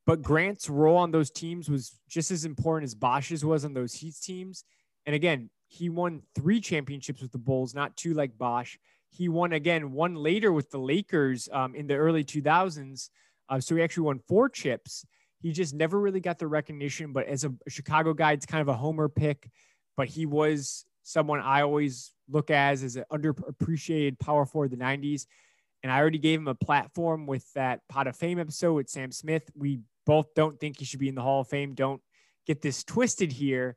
[0.06, 3.94] But Grant's role on those teams was just as important as Bosh's was on those
[3.94, 4.64] Heat teams.
[5.06, 8.78] And again, he won three championships with the Bulls, not two like Bosh.
[9.10, 13.08] He won again one later with the Lakers um, in the early 2000s.
[13.48, 15.04] Uh, so he actually won four chips.
[15.40, 17.12] He just never really got the recognition.
[17.12, 19.50] But as a, Chicago guy, it's kind of a homer pick.
[19.96, 24.84] But he was someone I always look as as an underappreciated power forward of the
[24.84, 25.26] 90s.
[25.82, 29.12] And I already gave him a platform with that Pot of Fame episode with Sam
[29.12, 29.50] Smith.
[29.54, 31.74] We both don't think he should be in the Hall of Fame.
[31.74, 32.00] Don't
[32.46, 33.76] get this twisted here,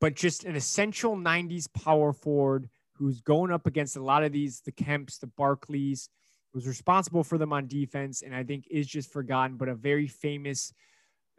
[0.00, 4.60] but just an essential 90s power forward who's going up against a lot of these,
[4.60, 6.08] the Kemps, the Barkleys,
[6.56, 10.08] was responsible for them on defense, and I think is just forgotten, but a very
[10.08, 10.72] famous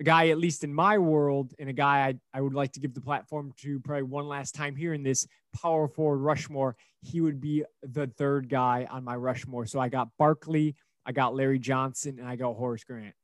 [0.03, 2.93] guy, at least in my world, and a guy I, I would like to give
[2.93, 5.27] the platform to probably one last time here in this
[5.59, 6.75] power forward Rushmore.
[7.01, 9.65] He would be the third guy on my Rushmore.
[9.65, 13.15] So I got Barkley, I got Larry Johnson, and I got Horace Grant.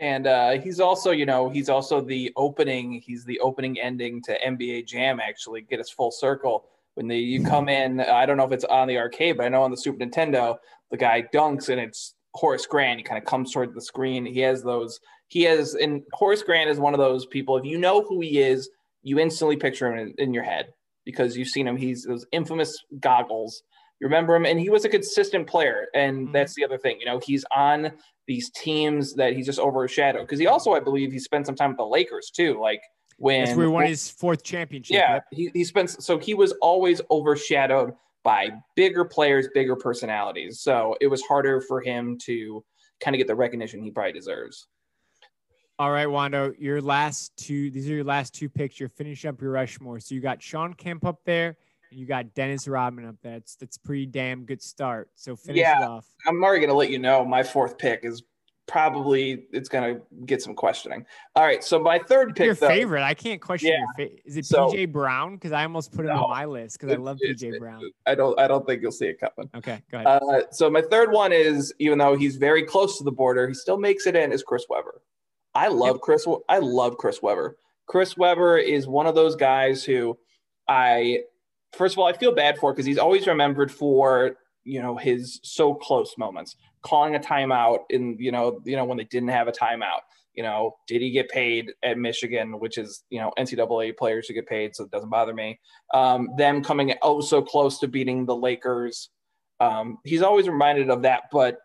[0.00, 2.94] And uh, he's also, you know, he's also the opening.
[2.94, 5.20] He's the opening ending to NBA Jam.
[5.20, 6.64] Actually, get us full circle
[6.98, 8.00] when you come in.
[8.00, 10.56] I don't know if it's on the arcade, but I know on the Super Nintendo,
[10.90, 12.98] the guy dunks and it's Horace Grant.
[12.98, 14.26] He kind of comes toward the screen.
[14.26, 14.98] He has those.
[15.28, 17.56] He has, and Horace Grant is one of those people.
[17.56, 18.68] If you know who he is,
[19.02, 20.72] you instantly picture him in, in your head
[21.04, 21.76] because you've seen him.
[21.76, 23.62] He's those infamous goggles.
[24.00, 25.86] You remember him, and he was a consistent player.
[25.94, 26.32] And mm-hmm.
[26.32, 26.98] that's the other thing.
[26.98, 27.92] You know, he's on
[28.26, 31.70] these teams that he's just overshadowed because he also, I believe, he spent some time
[31.70, 32.60] with the Lakers too.
[32.60, 32.80] Like
[33.18, 34.94] when That's where he won his fourth championship.
[34.94, 35.24] Yeah, yep.
[35.30, 40.60] he, he spent so he was always overshadowed by bigger players, bigger personalities.
[40.60, 42.64] So it was harder for him to
[43.00, 44.68] kind of get the recognition he probably deserves.
[45.80, 48.80] All right, Wando, your last two, these are your last two picks.
[48.80, 50.00] You're finishing up your Rushmore.
[50.00, 51.56] So you got Shawn Kemp up there,
[51.90, 53.34] and you got Dennis Rodman up there.
[53.34, 55.10] That's that's pretty damn good start.
[55.14, 56.06] So finish yeah, it off.
[56.26, 58.22] I'm already gonna let you know my fourth pick is
[58.68, 61.04] probably it's going to get some questioning.
[61.34, 64.22] All right, so my third pick, your though, favorite, I can't question yeah, your favorite.
[64.24, 65.34] Is it so, PJ Brown?
[65.34, 67.82] Because I almost put him no, on my list because I love PJ Brown.
[68.06, 69.50] I don't, I don't think you'll see it coming.
[69.56, 70.06] Okay, go ahead.
[70.06, 73.54] Uh, so my third one is, even though he's very close to the border, he
[73.54, 74.30] still makes it in.
[74.30, 75.02] Is Chris Webber?
[75.54, 76.02] I love yep.
[76.02, 76.26] Chris.
[76.48, 77.56] I love Chris Webber.
[77.86, 80.16] Chris Webber is one of those guys who
[80.68, 81.20] I,
[81.72, 85.40] first of all, I feel bad for because he's always remembered for you know his
[85.42, 89.48] so close moments calling a timeout in you know you know when they didn't have
[89.48, 90.00] a timeout
[90.34, 94.34] you know did he get paid at michigan which is you know ncaa players who
[94.34, 95.58] get paid so it doesn't bother me
[95.94, 99.10] um, them coming oh so close to beating the lakers
[99.60, 101.58] um, he's always reminded of that but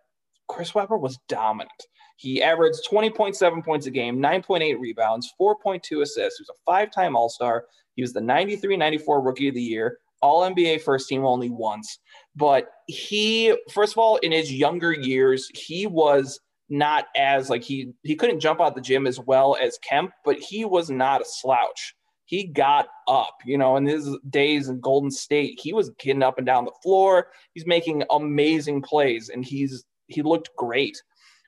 [0.48, 1.72] chris webber was dominant
[2.18, 6.38] He averaged 20.7 points a game, 9.8 rebounds, 4.2 assists.
[6.38, 7.66] He was a five time All Star.
[7.96, 12.00] He was the 93 94 Rookie of the Year, All NBA first team only once.
[12.36, 17.94] But he, first of all, in his younger years, he was not as like he
[18.04, 21.26] he couldn't jump out the gym as well as Kemp, but he was not a
[21.28, 21.94] slouch.
[22.26, 26.38] He got up, you know, in his days in Golden State, he was getting up
[26.38, 27.28] and down the floor.
[27.54, 31.02] He's making amazing plays and he's he looked great.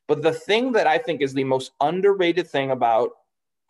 [0.08, 3.12] But the thing that I think is the most underrated thing about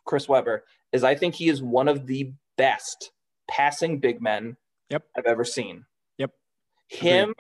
[0.06, 3.12] Chris Webber is I think he is one of the best
[3.50, 4.58] passing big men
[4.90, 5.04] yep.
[5.18, 5.86] I've ever seen.
[6.18, 6.32] Yep.
[6.88, 7.34] Him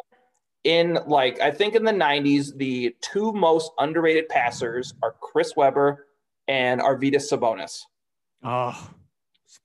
[0.63, 6.07] in like I think in the 90s, the two most underrated passers are Chris Webber
[6.47, 7.81] and Arvydas Sabonis.
[8.43, 8.89] Ah.
[8.89, 8.93] Oh.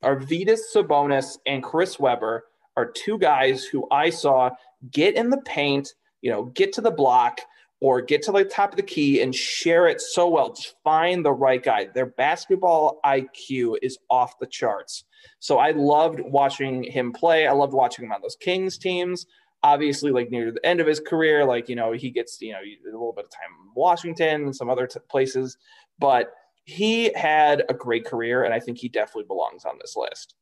[0.04, 2.44] Arvydas Sabonis and Chris Webber
[2.76, 4.50] are two guys who I saw
[4.90, 7.40] get in the paint, you know, get to the block
[7.80, 10.52] or get to the top of the key and share it so well.
[10.52, 11.88] Just find the right guy.
[11.94, 15.04] Their basketball IQ is off the charts.
[15.38, 17.46] So I loved watching him play.
[17.46, 19.26] I loved watching him on those Kings teams.
[19.62, 22.60] Obviously, like near the end of his career, like, you know, he gets, you know,
[22.60, 25.58] a little bit of time in Washington and some other t- places.
[25.98, 26.32] But
[26.64, 30.34] he had a great career, and I think he definitely belongs on this list.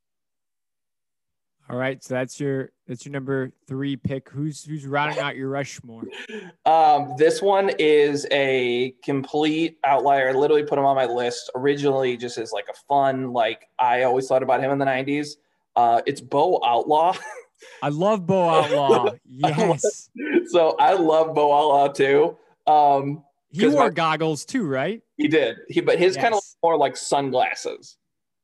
[1.71, 4.31] All right, so that's your that's your number three pick.
[4.31, 6.05] Who's who's rounding out your Rushmore?
[6.65, 10.31] Um, this one is a complete outlier.
[10.31, 14.05] I literally put him on my list originally just as like a fun, like I
[14.05, 15.37] always thought about him in the '90s.
[15.77, 17.15] Uh, it's Bo Outlaw.
[17.83, 19.11] I love Bo Outlaw.
[19.29, 20.09] Yes.
[20.47, 22.39] so I love Bo Outlaw too.
[22.67, 25.03] Um, he wore my, goggles too, right?
[25.19, 25.59] He did.
[25.69, 26.23] He but his yes.
[26.23, 27.98] kind of more like sunglasses.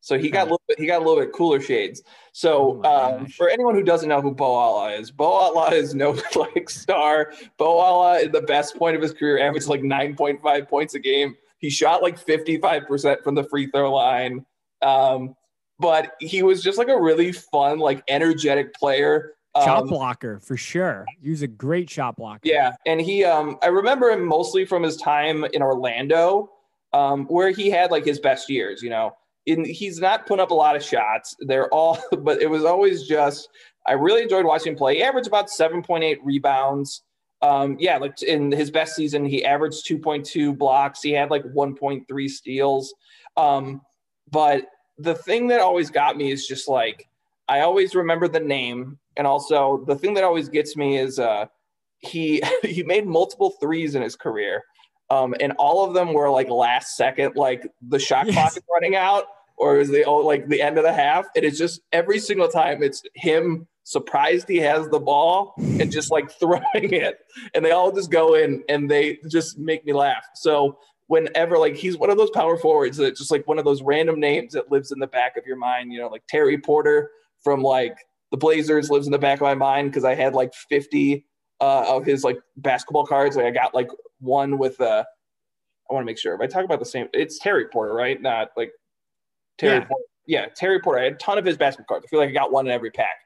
[0.04, 2.02] So he got a little bit, he got a little bit cooler shades.
[2.32, 5.94] So oh um, for anyone who doesn't know who Bo Outlaw is, Bo Outlaw is
[5.94, 7.32] no like star.
[7.56, 11.34] Bo Outlaw at the best point of his career averaged like 9.5 points a game.
[11.56, 14.44] He shot like 55% from the free throw line.
[14.82, 15.34] Um,
[15.78, 19.32] but he was just like a really fun, like energetic player.
[19.56, 21.06] Shot um, blocker for sure.
[21.22, 22.40] He was a great shot blocker.
[22.42, 26.50] Yeah, and he, um, I remember him mostly from his time in Orlando,
[26.92, 28.82] um, where he had like his best years.
[28.82, 31.36] You know, in, he's not putting up a lot of shots.
[31.40, 33.48] They're all, but it was always just.
[33.86, 34.96] I really enjoyed watching him play.
[34.96, 37.02] He averaged about seven point eight rebounds.
[37.42, 41.02] Um, yeah, like in his best season, he averaged two point two blocks.
[41.02, 42.94] He had like one point three steals.
[43.36, 43.82] Um,
[44.30, 44.64] but
[44.98, 47.08] the thing that always got me is just like
[47.48, 51.46] I always remember the name, and also the thing that always gets me is uh,
[51.98, 54.62] he he made multiple threes in his career.
[55.14, 58.34] Um, and all of them were like last second, like the shot yes.
[58.34, 59.24] clock is running out,
[59.56, 61.26] or is the oh, like the end of the half.
[61.36, 66.10] And it's just every single time it's him surprised he has the ball and just
[66.10, 67.18] like throwing it,
[67.54, 70.24] and they all just go in and they just make me laugh.
[70.34, 73.82] So whenever like he's one of those power forwards that just like one of those
[73.82, 77.10] random names that lives in the back of your mind, you know, like Terry Porter
[77.42, 77.96] from like
[78.30, 81.24] the Blazers lives in the back of my mind because I had like 50
[81.64, 83.36] uh, of his like basketball cards.
[83.36, 83.88] Like I got like
[84.20, 85.04] one with uh
[85.90, 88.20] I want to make sure if I talk about the same it's Terry Porter, right?
[88.20, 88.70] Not like
[89.56, 89.84] Terry yeah.
[89.84, 90.04] Porter.
[90.26, 91.00] Yeah, Terry Porter.
[91.00, 92.06] I had a ton of his basketball cards.
[92.06, 93.16] I feel like I got one in every pack.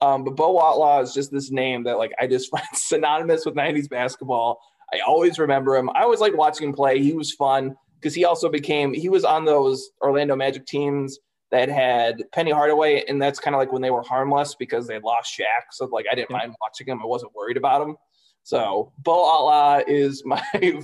[0.00, 3.56] Um, but Bo Outlaw is just this name that like I just find synonymous with
[3.56, 4.60] 90s basketball.
[4.92, 5.90] I always remember him.
[5.90, 7.02] I always liked watching him play.
[7.02, 11.18] He was fun because he also became he was on those Orlando Magic teams
[11.50, 14.98] that had Penny Hardaway, and that's kind of like when they were harmless because they
[14.98, 15.72] lost Shaq.
[15.72, 17.00] So like I didn't mind watching him.
[17.02, 17.96] I wasn't worried about him.
[18.42, 20.42] So Bo Outlaw is my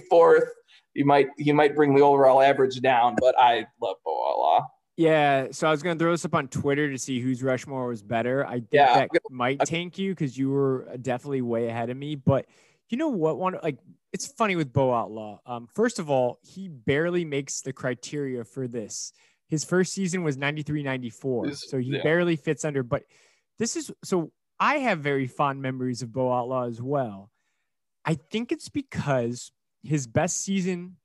[0.08, 0.48] fourth.
[0.94, 4.66] You might you might bring the overall average down, but I love Bo Outlaw.
[4.96, 8.02] Yeah, so I was gonna throw this up on Twitter to see whose Rushmore was
[8.02, 8.46] better.
[8.46, 12.14] I think yeah, that might tank you because you were definitely way ahead of me.
[12.14, 12.46] But
[12.88, 13.38] you know what?
[13.38, 13.78] One like
[14.12, 15.40] it's funny with Bo Outlaw.
[15.44, 19.12] Um, first of all, he barely makes the criteria for this.
[19.48, 21.52] His first season was 93 94.
[21.52, 22.02] So he yeah.
[22.02, 22.82] barely fits under.
[22.82, 23.04] But
[23.58, 27.30] this is so I have very fond memories of Bo Outlaw as well.
[28.04, 29.50] I think it's because
[29.82, 30.96] his best season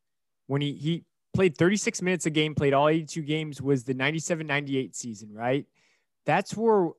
[0.47, 4.45] when he, he played 36 minutes a game, played all 82 games, was the 97
[4.45, 5.65] 98 season, right?
[6.25, 6.89] That's where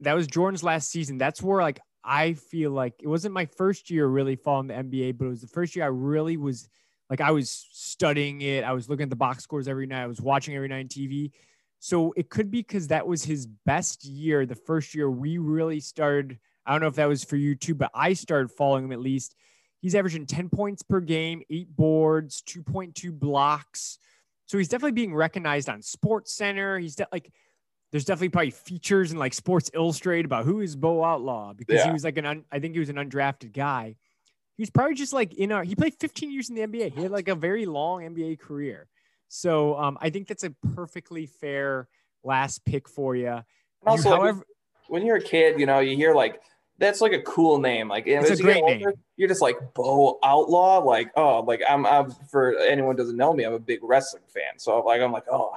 [0.00, 1.18] that was Jordan's last season.
[1.18, 5.18] That's where like I feel like it wasn't my first year really following the NBA,
[5.18, 6.68] but it was the first year I really was
[7.10, 8.64] like I was studying it.
[8.64, 10.02] I was looking at the box scores every night.
[10.02, 11.30] I was watching every night on TV.
[11.78, 15.80] So it could be because that was his best year, the first year we really
[15.80, 16.38] started.
[16.64, 19.00] I don't know if that was for you too, but I started following him at
[19.00, 19.36] least.
[19.80, 23.98] He's averaging 10 points per game, eight boards, 2.2 blocks.
[24.46, 26.78] So he's definitely being recognized on Sports Center.
[26.78, 27.30] He's de- like,
[27.92, 31.86] there's definitely probably features in like Sports Illustrated about who is Bo Outlaw because yeah.
[31.86, 33.96] he was like an, un- I think he was an undrafted guy.
[34.56, 35.64] He was probably just like in our.
[35.64, 36.94] He played 15 years in the NBA.
[36.94, 38.88] He had like a very long NBA career.
[39.28, 41.88] So um, I think that's a perfectly fair
[42.22, 43.40] last pick for you.
[43.84, 44.46] also, you, however,
[44.88, 46.40] when you're a kid, you know, you hear like
[46.78, 47.88] that's like a cool name.
[47.88, 48.92] Like it's a great older, name.
[49.16, 50.78] You're just like Bo Outlaw.
[50.78, 54.58] Like oh, like I'm, I'm for anyone doesn't know me, I'm a big wrestling fan.
[54.58, 55.52] So like I'm like oh,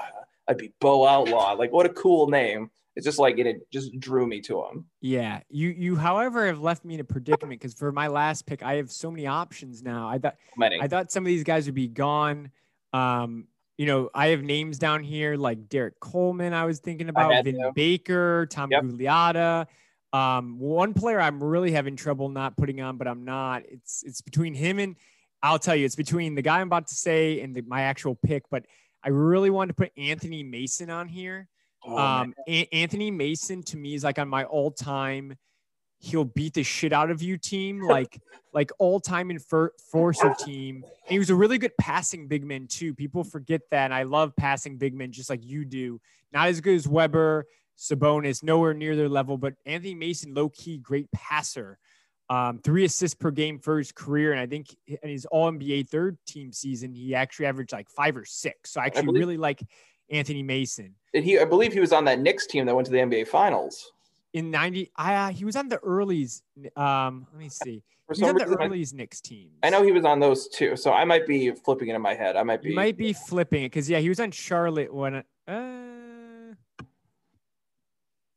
[0.48, 1.54] I'd be Bo Outlaw.
[1.54, 2.72] Like what a cool name.
[2.98, 4.86] It's just like it just drew me to him.
[5.02, 8.64] Yeah, you you however have left me in a predicament because for my last pick,
[8.64, 10.10] I have so many options now.
[10.10, 10.82] I thought many.
[10.82, 12.50] I thought some of these guys would be gone.
[12.94, 16.56] Um, you know, I have names down here like Derrick Coleman.
[16.56, 17.72] I was thinking about Vin.
[17.76, 18.82] Baker, Tom yep.
[18.82, 19.68] Gugliotta.
[20.12, 23.62] Um, one player I'm really having trouble not putting on, but I'm not.
[23.70, 24.96] It's it's between him and
[25.44, 28.16] I'll tell you, it's between the guy I'm about to say and the, my actual
[28.16, 28.50] pick.
[28.50, 28.66] But
[29.04, 31.48] I really wanted to put Anthony Mason on here.
[31.88, 35.36] Oh, um, a- Anthony Mason to me is like on my all time
[36.00, 38.20] he'll beat the shit out of you team, like
[38.54, 40.84] like all time enforcer team.
[40.84, 42.94] And he was a really good passing big man too.
[42.94, 43.86] People forget that.
[43.86, 46.00] And I love passing big men just like you do.
[46.32, 47.46] Not as good as Webber,
[47.78, 51.78] Sabonis, nowhere near their level, but Anthony Mason, low key, great passer.
[52.30, 55.88] Um, three assists per game for his career, and I think in his All NBA
[55.88, 58.72] third team season, he actually averaged like five or six.
[58.72, 59.62] So I actually really like
[60.10, 60.96] Anthony Mason.
[61.14, 63.28] And he, I believe, he was on that Knicks team that went to the NBA
[63.28, 63.92] Finals
[64.34, 66.44] in 90 I uh, he was on the early's.
[66.76, 67.84] um let me see
[68.14, 69.50] he was on the earlies Knicks team.
[69.64, 72.14] I know he was on those too, so I might be flipping it in my
[72.14, 72.38] head.
[72.38, 75.24] I might be you might be flipping it because yeah, he was on Charlotte when
[75.48, 76.54] uh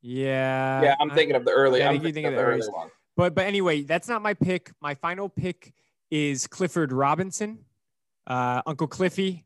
[0.02, 0.82] yeah.
[0.82, 1.80] Yeah, I'm thinking of the early.
[1.80, 2.88] Yeah, I'm thinking, thinking of the, early one.
[3.16, 4.72] But but anyway, that's not my pick.
[4.80, 5.74] My final pick
[6.10, 7.58] is Clifford Robinson,
[8.26, 9.44] uh, Uncle Cliffy,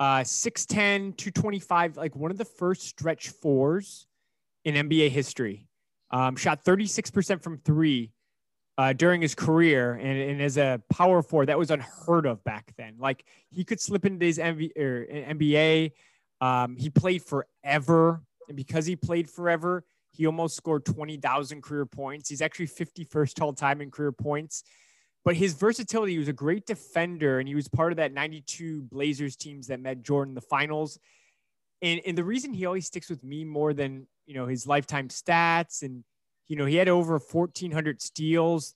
[0.00, 4.06] uh, 6'10, 225, like one of the first stretch fours
[4.64, 5.68] in NBA history.
[6.10, 8.12] Um, shot 36% from three
[8.76, 12.72] uh, during his career, and, and, as a power four, that was unheard of back
[12.76, 12.96] then.
[12.98, 15.92] Like he could slip into his MV, er, NBA.
[16.40, 22.28] Um, he played forever, and because he played forever, he almost scored 20,000 career points.
[22.28, 24.64] He's actually 51st all time in career points.
[25.24, 28.82] But his versatility, he was a great defender, and he was part of that 92
[28.82, 30.98] Blazers teams that met Jordan in the finals.
[31.80, 35.08] And, and the reason he always sticks with me more than you know his lifetime
[35.08, 36.04] stats and
[36.48, 38.74] you know he had over 1400 steals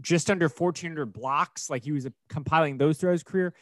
[0.00, 3.54] just under 1400 blocks like he was compiling those throughout his career.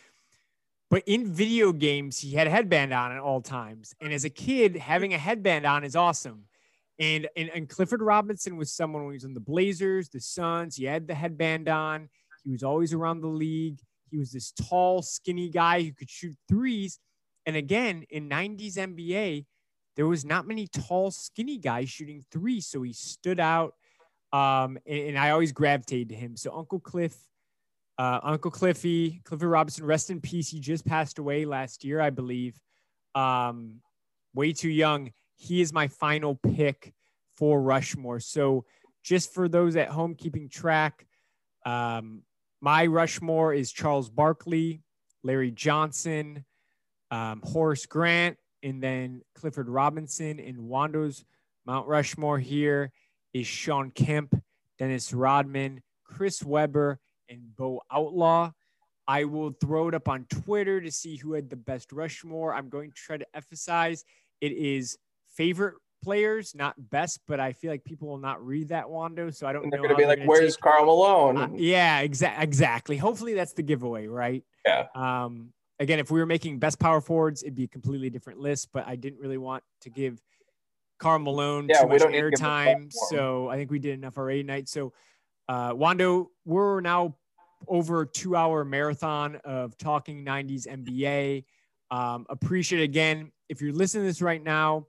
[0.91, 3.95] But in video games he had a headband on at all times.
[4.01, 6.45] And as a kid having a headband on is awesome
[6.99, 10.77] and, and and clifford robinson was someone when he was in the blazers the suns
[10.77, 12.09] he had the headband on
[12.45, 13.79] he was always around the league
[14.11, 16.99] he was this tall skinny guy who could shoot threes
[17.45, 19.45] and again in 90s nba
[19.97, 23.75] there was not many tall, skinny guys shooting three, so he stood out.
[24.33, 26.37] Um, and, and, I always gravitated to him.
[26.37, 27.17] So Uncle Cliff,
[27.97, 30.51] uh, Uncle Cliffy, Clifford Robinson, rest in peace.
[30.51, 32.59] He just passed away last year, I believe.
[33.15, 33.77] Um,
[34.35, 35.13] way too young.
[35.37, 36.93] He is my final pick
[37.37, 38.21] for Rushmore.
[38.21, 38.65] So
[39.05, 41.07] just for those at home keeping track,
[41.65, 42.23] um,
[42.61, 44.83] my Rushmore is Charles Barkley,
[45.23, 46.45] Larry Johnson,
[47.11, 51.25] um, Horace Grant, and then Clifford Robinson and Wando's
[51.67, 52.93] Mount Rushmore here
[53.33, 54.35] is Shawn Kemp,
[54.79, 58.53] Dennis Rodman, Chris Webber, and Bo Outlaw.
[59.09, 62.55] I will throw it up on Twitter to see who had the best Rushmore.
[62.55, 64.05] I'm going to try to emphasize
[64.41, 64.97] it is
[65.37, 69.47] favorite players, not best, but I feel like people will not read that Wando, so
[69.47, 69.65] I don't.
[69.65, 72.97] And they're going to be like, "Where's Karl Malone?" Uh, yeah, exa- exactly.
[72.97, 74.45] Hopefully, that's the giveaway, right?
[74.65, 74.87] Yeah.
[74.95, 78.69] Um, again, if we were making best power forwards, it'd be a completely different list.
[78.73, 80.21] But I didn't really want to give
[80.99, 84.69] Karl Malone yeah, too much airtime, so I think we did enough already tonight.
[84.69, 84.93] So,
[85.49, 87.17] uh, Wando, we're now
[87.67, 91.45] over a two-hour marathon of talking '90s NBA.
[91.91, 94.87] Um, appreciate again if you're listening to this right now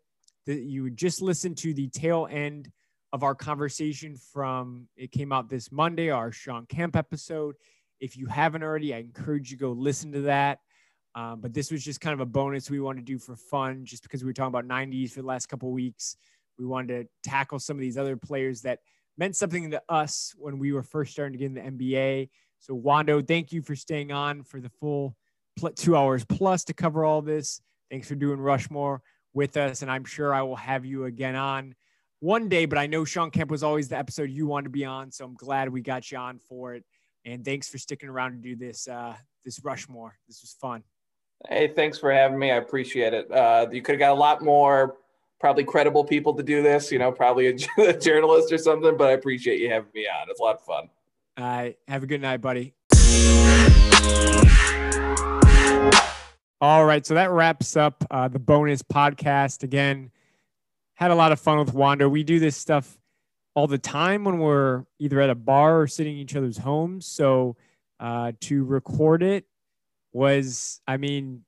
[0.47, 2.71] that you would just listen to the tail end
[3.13, 7.55] of our conversation from it came out this Monday, our Shawn Kemp episode.
[7.99, 10.59] If you haven't already, I encourage you to go listen to that.
[11.15, 13.85] Um, but this was just kind of a bonus we wanted to do for fun,
[13.85, 16.15] just because we were talking about 90s for the last couple weeks.
[16.57, 18.79] We wanted to tackle some of these other players that
[19.17, 22.29] meant something to us when we were first starting to get in the NBA.
[22.59, 25.15] So, Wando, thank you for staying on for the full
[25.75, 27.61] two hours plus to cover all this.
[27.89, 29.01] Thanks for doing Rushmore
[29.37, 29.83] with us.
[29.83, 31.75] And I'm sure I will have you again on
[32.19, 34.83] one day, but I know Shawn Kemp was always the episode you wanted to be
[34.83, 35.11] on.
[35.11, 36.83] So I'm glad we got you on for it.
[37.23, 39.15] And thanks for sticking around to do this, uh,
[39.45, 40.17] this Rushmore.
[40.27, 40.83] This was fun.
[41.47, 42.51] Hey, thanks for having me.
[42.51, 43.31] I appreciate it.
[43.31, 44.97] Uh, you could have got a lot more
[45.39, 47.55] probably credible people to do this, you know, probably a,
[47.89, 50.27] a, journalist or something, but I appreciate you having me on.
[50.29, 50.89] It's a lot of fun.
[51.37, 51.77] All right.
[51.87, 52.73] Have a good night, buddy.
[56.59, 57.05] All right.
[57.05, 59.61] So that wraps up uh, the bonus podcast.
[59.61, 60.09] Again,
[60.95, 62.09] had a lot of fun with Wando.
[62.09, 62.97] We do this stuff
[63.53, 67.05] all the time when we're either at a bar or sitting in each other's homes.
[67.05, 67.57] So
[67.99, 69.45] uh, to record it
[70.13, 71.43] was, I mean,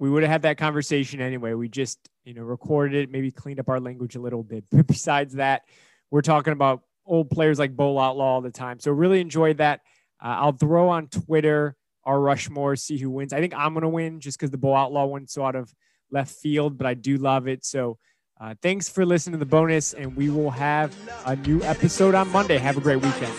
[0.00, 1.54] we would have had that conversation anyway.
[1.54, 4.64] We just, you know, recorded it, maybe cleaned up our language a little bit.
[4.72, 5.62] But besides that,
[6.10, 8.80] we're talking about old players like Bo Outlaw all the time.
[8.80, 9.82] So really enjoyed that.
[10.20, 11.76] Uh, I'll throw on Twitter
[12.08, 13.34] our Rushmore, see who wins.
[13.34, 15.72] I think I'm going to win just because the Bo Outlaw went so out of
[16.10, 17.66] left field, but I do love it.
[17.66, 17.98] So
[18.40, 20.96] uh, thanks for listening to the bonus, and we will have
[21.26, 22.56] a new episode on Monday.
[22.56, 23.34] Have a great weekend.